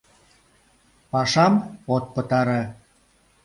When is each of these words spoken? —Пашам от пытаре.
—Пашам 1.11 1.53
от 1.93 2.03
пытаре. 2.13 2.61